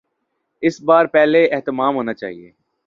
[0.63, 2.51] اس بار پہلے سے اہتمام ہونا چاہیے۔